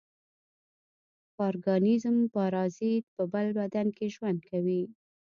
[1.37, 4.83] پارګانېزم پارازیت په بل بدن کې ژوند کوي.